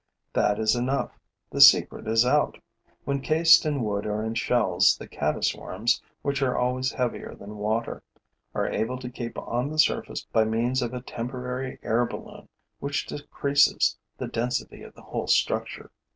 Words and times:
That 0.33 0.57
is 0.57 0.75
enough: 0.75 1.11
the 1.51 1.61
secret 1.61 2.07
is 2.07 2.25
out. 2.25 2.57
When 3.05 3.21
cased 3.21 3.67
in 3.67 3.83
wood 3.83 4.07
or 4.07 4.23
in 4.23 4.33
shells, 4.33 4.97
the 4.97 5.07
caddis 5.07 5.53
worms, 5.53 6.01
which 6.23 6.41
are 6.41 6.57
always 6.57 6.91
heavier 6.91 7.35
than 7.35 7.59
water, 7.59 8.01
are 8.55 8.67
able 8.67 8.97
to 8.97 9.11
keep 9.11 9.37
on 9.37 9.69
the 9.69 9.77
surface 9.77 10.23
by 10.23 10.43
means 10.45 10.81
of 10.81 10.95
a 10.95 11.01
temporary 11.01 11.77
air 11.83 12.07
balloon 12.07 12.49
which 12.79 13.05
decreases 13.05 13.95
the 14.17 14.27
density 14.27 14.81
of 14.81 14.95
the 14.95 15.03
whole 15.03 15.27
structure. 15.27 15.91